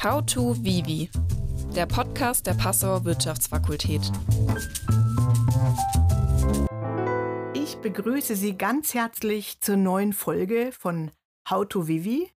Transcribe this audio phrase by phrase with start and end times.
[0.00, 1.10] How to Vivi,
[1.74, 4.00] der Podcast der Passauer Wirtschaftsfakultät.
[7.52, 11.10] Ich begrüße Sie ganz herzlich zur neuen Folge von
[11.50, 12.30] How to Vivi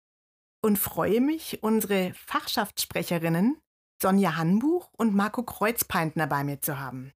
[0.63, 3.59] und freue mich, unsere Fachschaftssprecherinnen
[4.01, 7.11] Sonja Hanbuch und Marco Kreuzpeintner bei mir zu haben.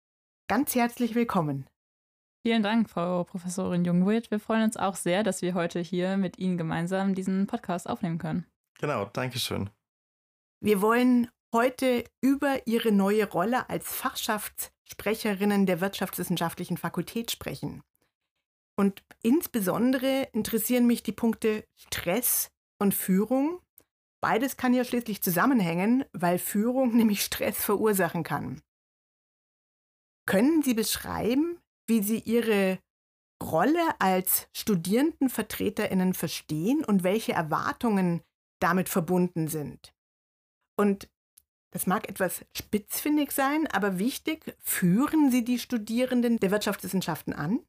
[0.48, 1.66] Ganz herzlich willkommen.
[2.46, 4.30] Vielen Dank, Frau Professorin Jungwirth.
[4.30, 8.20] Wir freuen uns auch sehr, dass wir heute hier mit Ihnen gemeinsam diesen Podcast aufnehmen
[8.20, 8.46] können.
[8.80, 9.72] Genau, danke schön.
[10.66, 17.84] Wir wollen heute über Ihre neue Rolle als Fachschaftssprecherinnen der Wirtschaftswissenschaftlichen Fakultät sprechen.
[18.76, 23.62] Und insbesondere interessieren mich die Punkte Stress und Führung.
[24.23, 28.59] Beides kann ja schließlich zusammenhängen, weil Führung nämlich Stress verursachen kann.
[30.28, 32.80] Können Sie beschreiben, wie Sie Ihre
[33.40, 38.23] Rolle als Studierendenvertreterinnen verstehen und welche Erwartungen
[38.59, 39.95] damit verbunden sind?
[40.76, 41.10] Und
[41.72, 47.59] das mag etwas spitzfindig sein, aber wichtig, führen Sie die Studierenden der Wirtschaftswissenschaften an?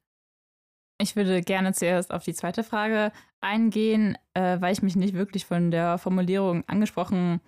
[0.99, 5.45] Ich würde gerne zuerst auf die zweite Frage eingehen, äh, weil ich mich nicht wirklich
[5.45, 7.41] von der Formulierung angesprochen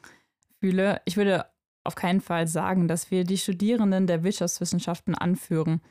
[0.60, 1.02] fühle.
[1.06, 1.46] Ich würde
[1.84, 5.82] auf keinen Fall sagen, dass wir die Studierenden der Wirtschaftswissenschaften anführen.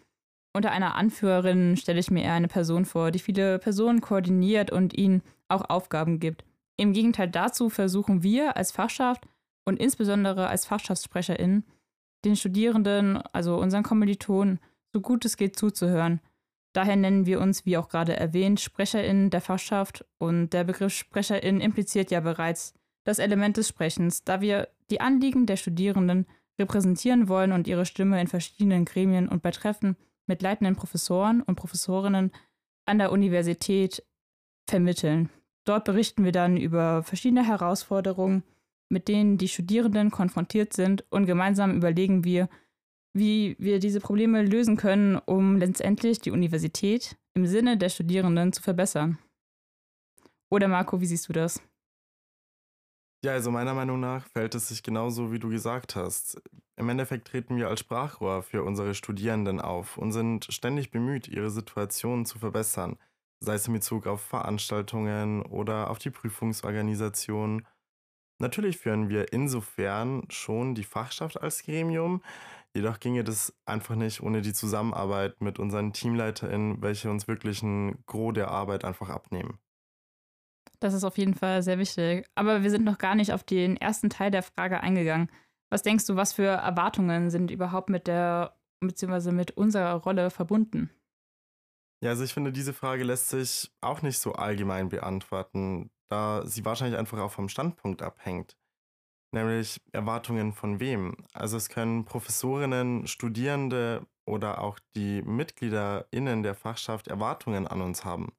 [0.53, 4.97] Unter einer Anführerin stelle ich mir eher eine Person vor, die viele Personen koordiniert und
[4.97, 6.45] ihnen auch Aufgaben gibt.
[6.77, 9.27] Im Gegenteil dazu versuchen wir als Fachschaft
[9.69, 11.65] und insbesondere als FachschaftssprecherInnen
[12.25, 14.59] den Studierenden, also unseren Kommilitonen,
[14.93, 16.21] so gut es geht zuzuhören.
[16.73, 21.61] Daher nennen wir uns, wie auch gerade erwähnt, SprecherInnen der Fachschaft und der Begriff SprecherInnen
[21.61, 26.27] impliziert ja bereits das Element des Sprechens, da wir die Anliegen der Studierenden
[26.59, 31.57] repräsentieren wollen und ihre Stimme in verschiedenen Gremien und bei Treffen mit leitenden Professoren und
[31.57, 32.33] Professorinnen
[32.87, 34.03] an der Universität
[34.69, 35.31] vermitteln.
[35.65, 38.43] Dort berichten wir dann über verschiedene Herausforderungen,
[38.89, 42.49] mit denen die Studierenden konfrontiert sind und gemeinsam überlegen wir,
[43.13, 48.63] wie wir diese Probleme lösen können, um letztendlich die Universität im Sinne der Studierenden zu
[48.63, 49.19] verbessern.
[50.51, 51.61] Oder Marco, wie siehst du das?
[53.25, 56.41] Ja, also meiner Meinung nach fällt es sich genauso, wie du gesagt hast.
[56.77, 61.51] Im Endeffekt treten wir als Sprachrohr für unsere Studierenden auf und sind ständig bemüht, ihre
[61.51, 62.97] Situation zu verbessern,
[63.41, 67.67] sei es in Bezug auf Veranstaltungen oder auf die Prüfungsorganisation
[68.39, 72.23] Natürlich führen wir insofern schon die Fachschaft als Gremium,
[72.75, 78.05] jedoch ginge das einfach nicht ohne die Zusammenarbeit mit unseren TeamleiterInnen, welche uns wirklich ein
[78.07, 79.59] Gros der Arbeit einfach abnehmen.
[80.81, 82.27] Das ist auf jeden Fall sehr wichtig.
[82.37, 85.29] Aber wir sind noch gar nicht auf den ersten Teil der Frage eingegangen.
[85.71, 90.91] Was denkst du, was für Erwartungen sind überhaupt mit der, beziehungsweise mit unserer Rolle verbunden?
[92.01, 96.65] Ja, also ich finde, diese Frage lässt sich auch nicht so allgemein beantworten da sie
[96.65, 98.57] wahrscheinlich einfach auch vom Standpunkt abhängt.
[99.33, 101.17] Nämlich Erwartungen von wem?
[101.35, 108.33] Also es können Professorinnen, Studierende oder auch die MitgliederInnen der Fachschaft Erwartungen an uns haben.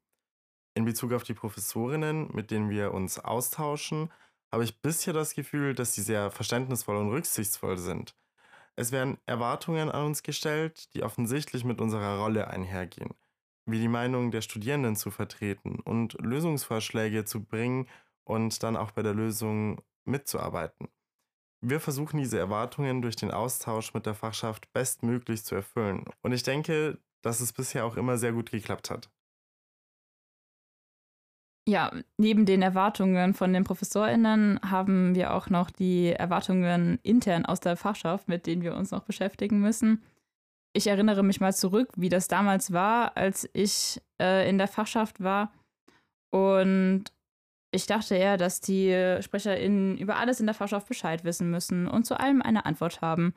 [0.74, 4.12] In Bezug auf die Professorinnen, mit denen wir uns austauschen,
[4.52, 8.16] habe ich bisher das Gefühl, dass sie sehr verständnisvoll und rücksichtsvoll sind.
[8.76, 13.14] Es werden Erwartungen an uns gestellt, die offensichtlich mit unserer Rolle einhergehen
[13.72, 17.88] wie die Meinung der Studierenden zu vertreten und Lösungsvorschläge zu bringen
[18.24, 20.88] und dann auch bei der Lösung mitzuarbeiten.
[21.62, 26.06] Wir versuchen diese Erwartungen durch den Austausch mit der Fachschaft bestmöglich zu erfüllen.
[26.22, 29.10] Und ich denke, dass es bisher auch immer sehr gut geklappt hat.
[31.68, 37.60] Ja, neben den Erwartungen von den ProfessorInnen haben wir auch noch die Erwartungen intern aus
[37.60, 40.02] der Fachschaft, mit denen wir uns noch beschäftigen müssen
[40.74, 45.22] ich erinnere mich mal zurück, wie das damals war, als ich äh, in der Fachschaft
[45.22, 45.52] war.
[46.32, 47.06] Und
[47.72, 52.06] ich dachte eher, dass die SprecherInnen über alles in der Fachschaft Bescheid wissen müssen und
[52.06, 53.34] zu allem eine Antwort haben.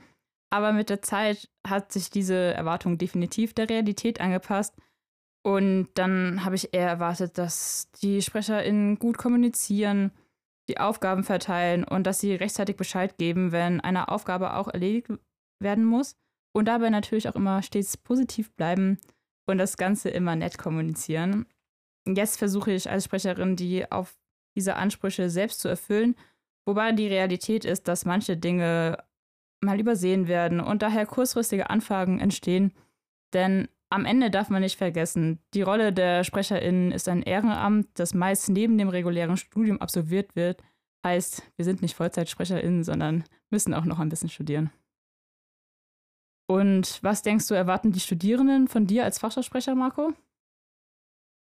[0.50, 4.74] Aber mit der Zeit hat sich diese Erwartung definitiv der Realität angepasst.
[5.42, 10.12] Und dann habe ich eher erwartet, dass die SprecherInnen gut kommunizieren,
[10.68, 15.10] die Aufgaben verteilen und dass sie rechtzeitig Bescheid geben, wenn eine Aufgabe auch erledigt
[15.58, 16.16] werden muss.
[16.52, 18.98] Und dabei natürlich auch immer stets positiv bleiben
[19.46, 21.46] und das Ganze immer nett kommunizieren.
[22.06, 24.16] Jetzt versuche ich als Sprecherin, die auf
[24.56, 26.14] diese Ansprüche selbst zu erfüllen,
[26.66, 28.98] wobei die Realität ist, dass manche Dinge
[29.60, 32.72] mal übersehen werden und daher kurzfristige Anfragen entstehen.
[33.32, 38.14] Denn am Ende darf man nicht vergessen, die Rolle der SprecherInnen ist ein Ehrenamt, das
[38.14, 40.62] meist neben dem regulären Studium absolviert wird.
[41.04, 44.70] Heißt, wir sind nicht VollzeitsprecherInnen, sondern müssen auch noch ein bisschen studieren.
[46.46, 50.12] Und was denkst du, erwarten die Studierenden von dir als Fachsprecher, Marco?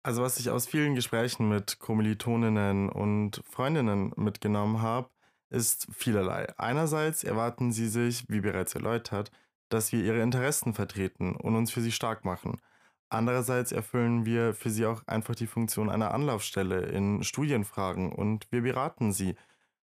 [0.03, 5.09] Also was ich aus vielen Gesprächen mit Kommilitoninnen und Freundinnen mitgenommen habe,
[5.49, 6.47] ist vielerlei.
[6.57, 9.31] Einerseits erwarten sie sich, wie bereits erläutert,
[9.69, 12.61] dass wir ihre Interessen vertreten und uns für sie stark machen.
[13.09, 18.61] Andererseits erfüllen wir für sie auch einfach die Funktion einer Anlaufstelle in Studienfragen und wir
[18.61, 19.35] beraten sie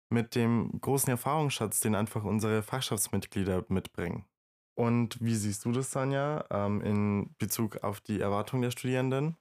[0.10, 4.26] mit dem großen Erfahrungsschatz, den einfach unsere Fachschaftsmitglieder mitbringen.
[4.76, 9.36] Und wie siehst du das, Sanja, ähm, in Bezug auf die Erwartungen der Studierenden?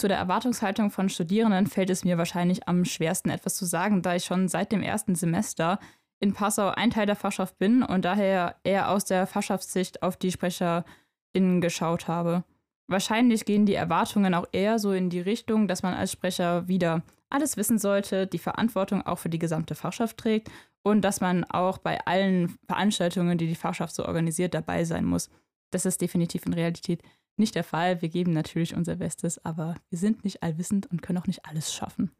[0.00, 4.14] Zu der Erwartungshaltung von Studierenden fällt es mir wahrscheinlich am schwersten etwas zu sagen, da
[4.14, 5.80] ich schon seit dem ersten Semester
[6.20, 10.30] in Passau ein Teil der Fachschaft bin und daher eher aus der Fachschaftssicht auf die
[10.30, 12.44] SprecherInnen geschaut habe.
[12.86, 17.02] Wahrscheinlich gehen die Erwartungen auch eher so in die Richtung, dass man als Sprecher wieder
[17.28, 20.48] alles wissen sollte, die Verantwortung auch für die gesamte Fachschaft trägt
[20.88, 25.30] und dass man auch bei allen Veranstaltungen, die die Fachschaft so organisiert, dabei sein muss.
[25.70, 27.02] Das ist definitiv in Realität
[27.36, 28.02] nicht der Fall.
[28.02, 31.72] Wir geben natürlich unser Bestes, aber wir sind nicht allwissend und können auch nicht alles
[31.72, 32.10] schaffen.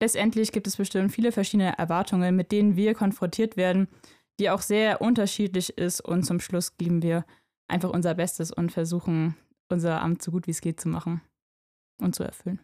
[0.00, 3.88] Letztendlich gibt es bestimmt viele verschiedene Erwartungen, mit denen wir konfrontiert werden,
[4.38, 7.24] die auch sehr unterschiedlich ist und zum Schluss geben wir
[7.68, 9.36] einfach unser Bestes und versuchen
[9.68, 11.20] unser Amt so gut wie es geht zu machen
[12.00, 12.60] und zu erfüllen.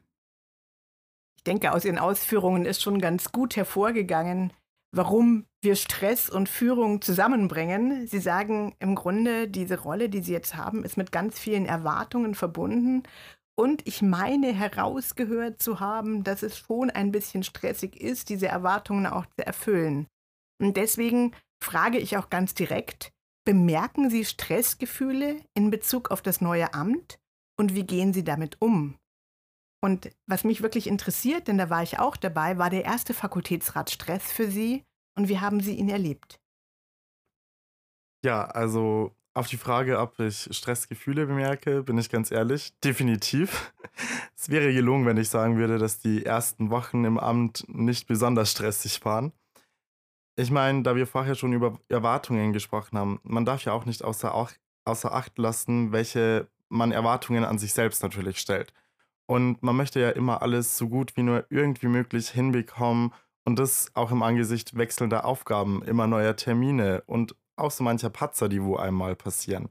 [1.37, 4.53] Ich denke, aus Ihren Ausführungen ist schon ganz gut hervorgegangen,
[4.97, 8.07] warum wir Stress und Führung zusammenbringen.
[8.07, 12.35] Sie sagen im Grunde, diese Rolle, die Sie jetzt haben, ist mit ganz vielen Erwartungen
[12.35, 13.03] verbunden.
[13.57, 19.07] Und ich meine herausgehört zu haben, dass es schon ein bisschen stressig ist, diese Erwartungen
[19.07, 20.07] auch zu erfüllen.
[20.61, 21.33] Und deswegen
[21.63, 23.15] frage ich auch ganz direkt,
[23.47, 27.19] Bemerken Sie Stressgefühle in Bezug auf das neue Amt
[27.59, 28.97] und wie gehen Sie damit um?
[29.85, 33.91] Und was mich wirklich interessiert, denn da war ich auch dabei, war der erste Fakultätsrat
[33.91, 34.83] Stress für Sie
[35.15, 36.41] und wie haben Sie ihn erlebt?
[38.25, 43.75] Ja, also auf die Frage, ob ich Stressgefühle bemerke, bin ich ganz ehrlich, definitiv.
[44.35, 48.53] Es wäre gelungen, wenn ich sagen würde, dass die ersten Wochen im Amt nicht besonders
[48.53, 49.33] stressig waren.
[50.37, 54.03] Ich meine, da wir vorher schon über Erwartungen gesprochen haben, man darf ja auch nicht
[54.03, 54.35] außer,
[54.87, 58.73] außer Acht lassen, welche man Erwartungen an sich selbst natürlich stellt.
[59.27, 63.13] Und man möchte ja immer alles so gut wie nur irgendwie möglich hinbekommen
[63.45, 68.49] und das auch im Angesicht wechselnder Aufgaben, immer neuer Termine und auch so mancher Patzer,
[68.49, 69.69] die wo einmal passieren.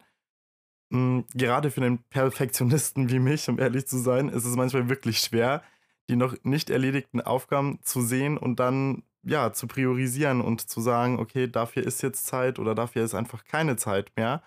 [0.91, 5.19] Hm, gerade für einen Perfektionisten wie mich, um ehrlich zu sein, ist es manchmal wirklich
[5.19, 5.63] schwer,
[6.09, 11.17] die noch nicht erledigten Aufgaben zu sehen und dann ja, zu priorisieren und zu sagen,
[11.19, 14.43] okay, dafür ist jetzt Zeit oder dafür ist einfach keine Zeit mehr.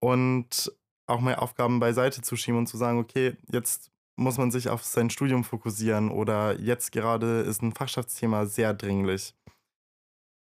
[0.00, 0.72] Und
[1.06, 4.84] auch mal Aufgaben beiseite zu schieben und zu sagen, okay, jetzt muss man sich auf
[4.84, 9.34] sein Studium fokussieren oder jetzt gerade ist ein Fachschaftsthema sehr dringlich.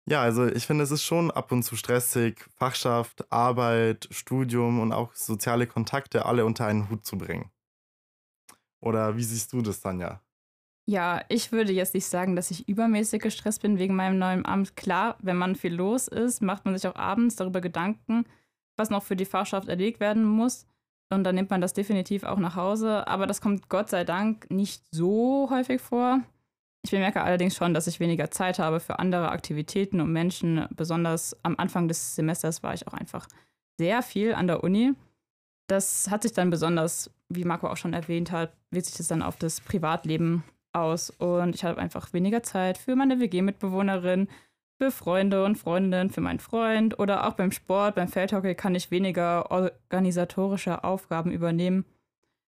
[0.08, 4.92] Ja, also ich finde, es ist schon ab und zu stressig, Fachschaft, Arbeit, Studium und
[4.92, 7.50] auch soziale Kontakte alle unter einen Hut zu bringen.
[8.82, 10.22] Oder wie siehst du das, Tanja?
[10.88, 14.76] Ja, ich würde jetzt nicht sagen, dass ich übermäßig gestresst bin wegen meinem neuen Amt.
[14.76, 18.26] Klar, wenn man viel los ist, macht man sich auch abends darüber Gedanken,
[18.76, 20.68] was noch für die Fahrschaft erlegt werden muss.
[21.10, 23.08] Und dann nimmt man das definitiv auch nach Hause.
[23.08, 26.22] Aber das kommt Gott sei Dank nicht so häufig vor.
[26.84, 30.68] Ich bemerke allerdings schon, dass ich weniger Zeit habe für andere Aktivitäten und Menschen.
[30.76, 33.28] Besonders am Anfang des Semesters war ich auch einfach
[33.78, 34.94] sehr viel an der Uni.
[35.68, 39.24] Das hat sich dann besonders, wie Marco auch schon erwähnt hat, wirkt sich das dann
[39.24, 40.44] auf das Privatleben
[40.74, 44.28] aus und ich habe einfach weniger Zeit für meine WG-Mitbewohnerin,
[44.78, 48.92] für Freunde und Freundinnen, für meinen Freund oder auch beim Sport, beim Feldhockey kann ich
[48.92, 51.86] weniger organisatorische Aufgaben übernehmen.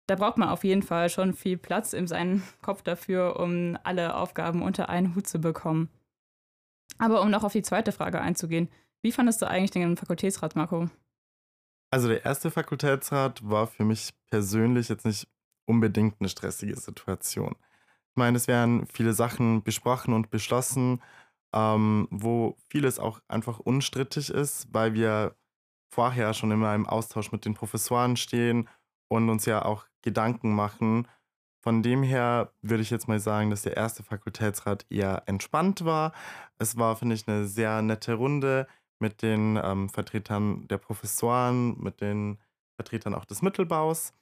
[0.06, 4.14] Da braucht man auf jeden Fall schon viel Platz in seinem Kopf dafür, um alle
[4.16, 5.88] Aufgaben unter einen Hut zu bekommen.
[6.98, 8.68] Aber um noch auf die zweite Frage einzugehen,
[9.02, 10.90] wie fandest du eigentlich den Fakultätsrat, Marco?
[11.90, 15.26] Also der erste Fakultätsrat war für mich persönlich jetzt nicht
[15.64, 17.56] unbedingt eine stressige Situation.
[18.10, 21.00] Ich meine, es werden viele Sachen besprochen und beschlossen,
[21.54, 25.36] ähm, wo vieles auch einfach unstrittig ist, weil wir
[25.92, 28.68] vorher schon immer im Austausch mit den Professoren stehen
[29.08, 31.08] und uns ja auch Gedanken machen.
[31.62, 36.12] Von dem her würde ich jetzt mal sagen, dass der erste Fakultätsrat eher entspannt war.
[36.58, 38.66] Es war, finde ich, eine sehr nette Runde
[38.98, 42.38] mit den ähm, Vertretern der Professoren, mit den
[42.78, 44.14] Vertretern auch des Mittelbaus.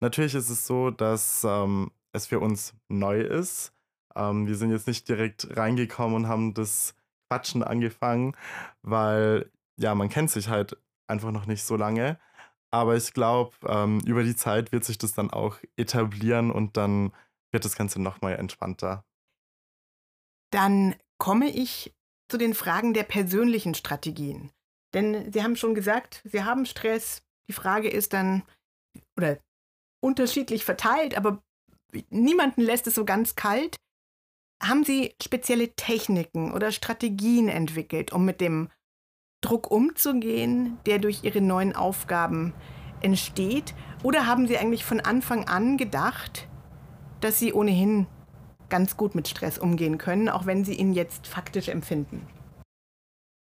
[0.00, 3.74] Natürlich ist es so, dass ähm, es für uns neu ist.
[4.14, 6.94] Ähm, wir sind jetzt nicht direkt reingekommen und haben das
[7.28, 8.36] Quatschen angefangen,
[8.82, 10.76] weil ja, man kennt sich halt
[11.06, 12.18] einfach noch nicht so lange.
[12.72, 17.12] Aber ich glaube, ähm, über die Zeit wird sich das dann auch etablieren und dann
[17.52, 19.04] wird das Ganze nochmal entspannter.
[20.52, 21.92] Dann komme ich
[22.30, 24.50] zu den Fragen der persönlichen Strategien.
[24.94, 27.22] Denn Sie haben schon gesagt, Sie haben Stress.
[27.48, 28.42] Die Frage ist dann,
[29.16, 29.38] oder
[30.02, 31.42] unterschiedlich verteilt, aber
[32.10, 33.76] niemanden lässt es so ganz kalt.
[34.62, 38.68] Haben Sie spezielle Techniken oder Strategien entwickelt, um mit dem
[39.40, 42.52] Druck umzugehen, der durch Ihre neuen Aufgaben
[43.00, 43.74] entsteht?
[44.02, 46.46] Oder haben Sie eigentlich von Anfang an gedacht,
[47.22, 48.06] dass Sie ohnehin
[48.68, 52.26] ganz gut mit Stress umgehen können, auch wenn Sie ihn jetzt faktisch empfinden?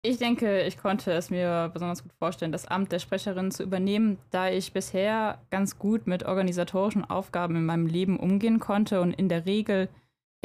[0.02, 4.18] Ich denke, ich konnte es mir besonders gut vorstellen, das Amt der Sprecherin zu übernehmen,
[4.30, 9.28] da ich bisher ganz gut mit organisatorischen Aufgaben in meinem Leben umgehen konnte und in
[9.28, 9.88] der Regel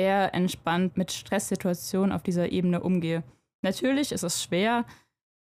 [0.01, 3.23] eher entspannt mit Stresssituationen auf dieser Ebene umgehe.
[3.61, 4.85] Natürlich ist es schwer,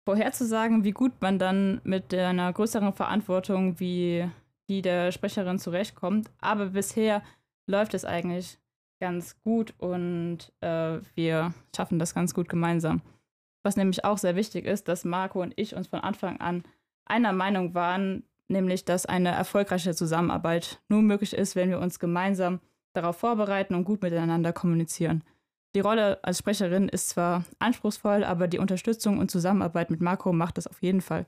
[0.06, 4.30] vorherzusagen, wie gut man dann mit einer größeren Verantwortung wie
[4.70, 7.22] die der Sprecherin zurechtkommt, aber bisher
[7.68, 8.58] läuft es eigentlich
[9.00, 13.02] ganz gut und äh, wir schaffen das ganz gut gemeinsam.
[13.64, 16.64] Was nämlich auch sehr wichtig ist, dass Marco und ich uns von Anfang an
[17.06, 22.60] einer Meinung waren, nämlich dass eine erfolgreiche Zusammenarbeit nur möglich ist, wenn wir uns gemeinsam
[22.96, 25.24] darauf vorbereiten und gut miteinander kommunizieren.
[25.76, 30.58] Die Rolle als Sprecherin ist zwar anspruchsvoll, aber die Unterstützung und Zusammenarbeit mit Marco macht
[30.58, 31.26] es auf jeden Fall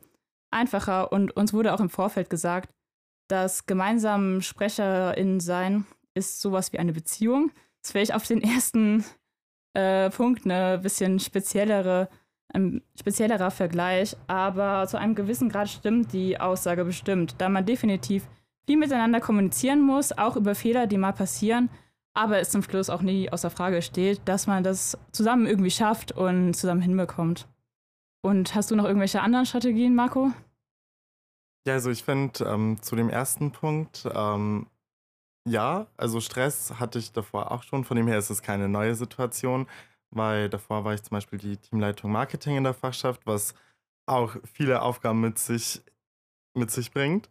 [0.51, 2.69] einfacher und uns wurde auch im Vorfeld gesagt,
[3.27, 7.51] dass gemeinsam Sprecherin sein ist sowas wie eine Beziehung.
[7.81, 9.03] Das ist vielleicht auf den ersten
[9.73, 12.09] äh, Punkt eine bisschen speziellere
[12.53, 18.27] ein speziellerer Vergleich, aber zu einem gewissen Grad stimmt die Aussage bestimmt, da man definitiv
[18.67, 21.69] viel miteinander kommunizieren muss, auch über Fehler, die mal passieren,
[22.13, 26.11] aber es zum Schluss auch nie außer Frage steht, dass man das zusammen irgendwie schafft
[26.11, 27.47] und zusammen hinbekommt.
[28.21, 30.31] Und hast du noch irgendwelche anderen Strategien, Marco?
[31.65, 34.67] Ja, also ich finde ähm, zu dem ersten Punkt, ähm,
[35.47, 38.95] ja, also Stress hatte ich davor auch schon, von dem her ist es keine neue
[38.95, 39.67] Situation
[40.11, 43.53] weil davor war ich zum Beispiel die Teamleitung Marketing in der Fachschaft, was
[44.05, 45.81] auch viele Aufgaben mit sich,
[46.57, 47.29] mit sich bringt.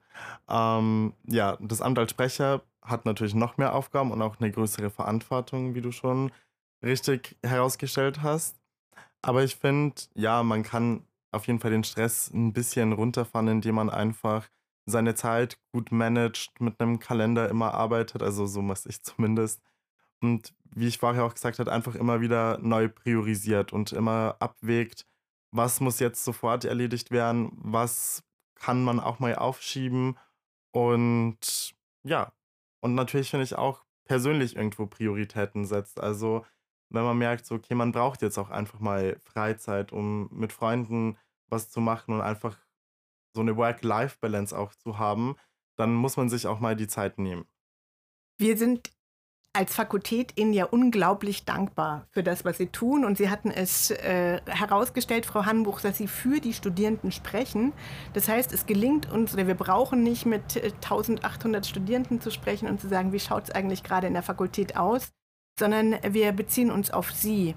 [0.48, 4.90] Ähm, ja, das Amt als Sprecher hat natürlich noch mehr Aufgaben und auch eine größere
[4.90, 6.30] Verantwortung, wie du schon
[6.82, 8.60] richtig herausgestellt hast.
[9.22, 13.74] Aber ich finde, ja, man kann auf jeden Fall den Stress ein bisschen runterfahren, indem
[13.74, 14.48] man einfach
[14.86, 19.60] seine Zeit gut managt, mit einem Kalender immer arbeitet, also so was ich zumindest.
[20.22, 25.06] Und wie ich vorher auch gesagt habe, einfach immer wieder neu priorisiert und immer abwägt,
[25.52, 28.22] was muss jetzt sofort erledigt werden, was
[28.56, 30.18] kann man auch mal aufschieben.
[30.72, 32.32] Und ja,
[32.80, 36.00] und natürlich finde ich auch persönlich irgendwo Prioritäten setzt.
[36.00, 36.44] Also
[36.88, 41.18] wenn man merkt, so, okay, man braucht jetzt auch einfach mal Freizeit, um mit Freunden
[41.48, 42.58] was zu machen und einfach
[43.34, 45.36] so eine Work-Life-Balance auch zu haben,
[45.76, 47.46] dann muss man sich auch mal die Zeit nehmen.
[48.38, 48.90] Wir sind
[49.56, 53.04] als Fakultät Ihnen ja unglaublich dankbar für das, was Sie tun.
[53.04, 57.72] Und Sie hatten es äh, herausgestellt, Frau Hanbuch, dass Sie für die Studierenden sprechen.
[58.12, 62.68] Das heißt, es gelingt uns, oder wir brauchen nicht mit 1800 äh, Studierenden zu sprechen
[62.68, 65.08] und zu sagen, wie schaut es eigentlich gerade in der Fakultät aus,
[65.58, 67.54] sondern wir beziehen uns auf Sie.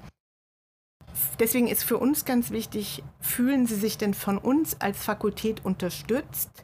[1.40, 6.64] Deswegen ist für uns ganz wichtig, fühlen Sie sich denn von uns als Fakultät unterstützt?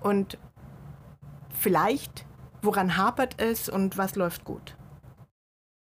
[0.00, 0.38] Und
[1.58, 2.26] vielleicht
[2.64, 4.74] Woran hapert es und was läuft gut?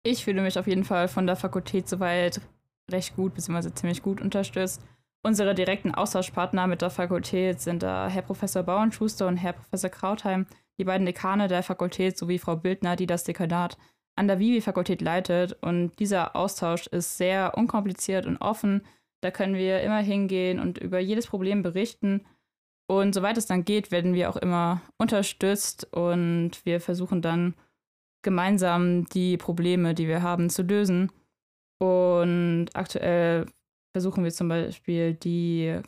[0.03, 2.41] Ich fühle mich auf jeden Fall von der Fakultät soweit
[2.91, 3.73] recht gut bzw.
[3.73, 4.83] ziemlich gut unterstützt.
[5.23, 10.47] Unsere direkten Austauschpartner mit der Fakultät sind da Herr Professor Bauernschuster und Herr Professor Krautheim,
[10.77, 13.79] die beiden Dekane der Fakultät sowie Frau Bildner, die das Dekanat
[14.17, 15.57] an der Vivi-Fakultät leitet.
[15.63, 18.83] Und dieser Austausch ist sehr unkompliziert und offen.
[19.21, 22.27] Da können wir immer hingehen und über jedes Problem berichten.
[22.89, 27.55] Und soweit es dann geht, werden wir auch immer unterstützt und wir versuchen dann
[28.23, 31.11] gemeinsam die Probleme, die wir haben, zu lösen.
[31.79, 33.47] Und aktuell
[33.93, 35.81] versuchen wir zum Beispiel die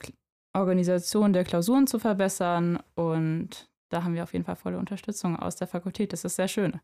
[0.56, 5.56] Organisation der Klausuren zu verbessern und da haben wir auf jeden Fall volle Unterstützung aus
[5.56, 6.12] der Fakultät.
[6.12, 6.80] Das ist sehr schön.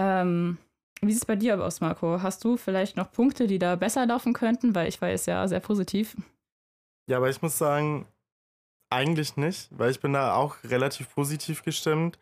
[0.00, 0.58] Ähm,
[1.02, 2.22] wie sieht es bei dir aus, Marco?
[2.22, 4.74] Hast du vielleicht noch Punkte, die da besser laufen könnten?
[4.74, 6.16] Weil ich war jetzt ja sehr positiv.
[7.08, 8.06] Ja, aber ich muss sagen,
[8.94, 12.18] eigentlich nicht, weil ich bin da auch relativ positiv gestimmt.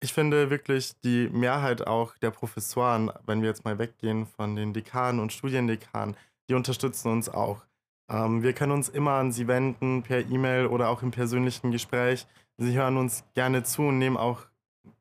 [0.00, 4.72] Ich finde wirklich die Mehrheit auch der Professoren, wenn wir jetzt mal weggehen von den
[4.72, 6.16] Dekanen und Studiendekanen,
[6.48, 7.62] die unterstützen uns auch.
[8.08, 12.26] Ähm, wir können uns immer an sie wenden, per E-Mail oder auch im persönlichen Gespräch.
[12.58, 14.46] Sie hören uns gerne zu und nehmen auch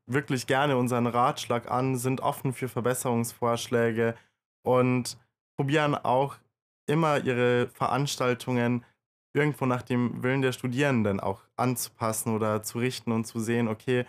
[0.07, 4.15] wirklich gerne unseren Ratschlag an, sind offen für Verbesserungsvorschläge
[4.63, 5.17] und
[5.55, 6.35] probieren auch
[6.87, 8.83] immer ihre Veranstaltungen
[9.35, 14.05] irgendwo nach dem Willen der Studierenden auch anzupassen oder zu richten und zu sehen, okay,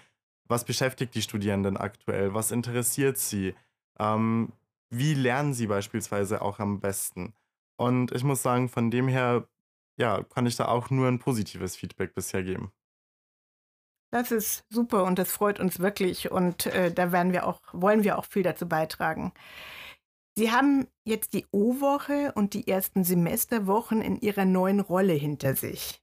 [0.48, 3.54] was beschäftigt die Studierenden aktuell, was interessiert sie,
[3.98, 4.52] ähm,
[4.90, 7.34] wie lernen sie beispielsweise auch am besten.
[7.76, 9.48] Und ich muss sagen, von dem her,
[9.96, 12.72] ja, kann ich da auch nur ein positives Feedback bisher geben.
[14.12, 18.04] Das ist super und das freut uns wirklich und äh, da werden wir auch, wollen
[18.04, 19.32] wir auch viel dazu beitragen.
[20.38, 26.02] Sie haben jetzt die O-Woche und die ersten Semesterwochen in Ihrer neuen Rolle hinter sich.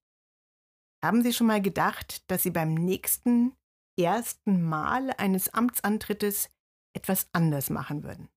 [1.03, 3.53] Haben Sie schon mal gedacht, dass Sie beim nächsten
[3.99, 6.49] ersten Mal eines Amtsantrittes
[6.95, 8.27] etwas anders machen würden?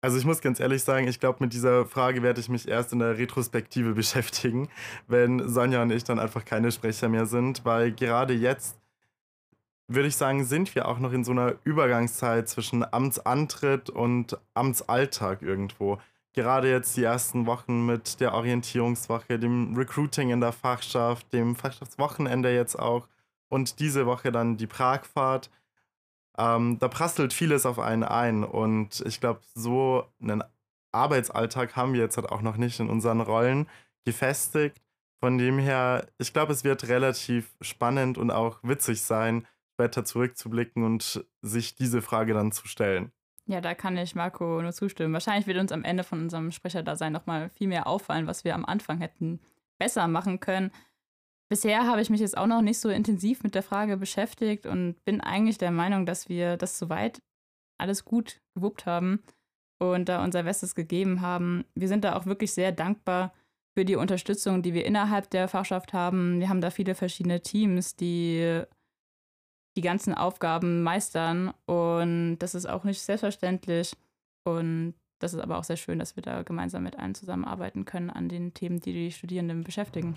[0.00, 2.92] Also ich muss ganz ehrlich sagen, ich glaube, mit dieser Frage werde ich mich erst
[2.92, 4.70] in der Retrospektive beschäftigen,
[5.08, 8.78] wenn Sonja und ich dann einfach keine Sprecher mehr sind, weil gerade jetzt
[9.88, 15.42] würde ich sagen, sind wir auch noch in so einer Übergangszeit zwischen Amtsantritt und Amtsalltag
[15.42, 15.98] irgendwo.
[16.34, 22.54] Gerade jetzt die ersten Wochen mit der Orientierungswoche, dem Recruiting in der Fachschaft, dem Fachschaftswochenende
[22.54, 23.08] jetzt auch
[23.48, 25.50] und diese Woche dann die Pragfahrt
[26.38, 28.44] ähm, da prasselt vieles auf einen ein.
[28.44, 30.42] Und ich glaube, so einen
[30.92, 33.68] Arbeitsalltag haben wir jetzt halt auch noch nicht in unseren Rollen
[34.04, 34.80] gefestigt.
[35.20, 39.46] Von dem her, ich glaube, es wird relativ spannend und auch witzig sein,
[39.78, 43.12] später zurückzublicken und sich diese Frage dann zu stellen.
[43.46, 45.14] Ja, da kann ich Marco nur zustimmen.
[45.14, 48.64] Wahrscheinlich wird uns am Ende von unserem Sprecherdasein nochmal viel mehr auffallen, was wir am
[48.64, 49.40] Anfang hätten
[49.78, 50.72] besser machen können.
[51.48, 55.02] Bisher habe ich mich jetzt auch noch nicht so intensiv mit der Frage beschäftigt und
[55.04, 57.22] bin eigentlich der Meinung, dass wir das soweit
[57.78, 59.22] alles gut gewuppt haben
[59.78, 61.64] und da unser Bestes gegeben haben.
[61.74, 63.32] Wir sind da auch wirklich sehr dankbar
[63.74, 66.40] für die Unterstützung, die wir innerhalb der Fachschaft haben.
[66.40, 68.64] Wir haben da viele verschiedene Teams, die
[69.78, 73.92] die ganzen Aufgaben meistern und das ist auch nicht selbstverständlich
[74.42, 78.10] und das ist aber auch sehr schön, dass wir da gemeinsam mit allen zusammenarbeiten können
[78.10, 80.16] an den Themen, die die Studierenden beschäftigen.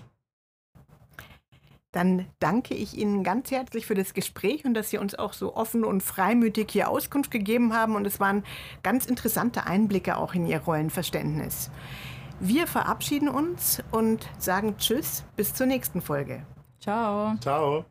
[1.92, 5.54] Dann danke ich Ihnen ganz herzlich für das Gespräch und dass Sie uns auch so
[5.54, 7.94] offen und freimütig hier Auskunft gegeben haben.
[7.94, 8.42] Und es waren
[8.82, 11.70] ganz interessante Einblicke auch in Ihr Rollenverständnis.
[12.40, 16.44] Wir verabschieden uns und sagen Tschüss, bis zur nächsten Folge.
[16.80, 17.36] Ciao.
[17.40, 17.84] Ciao.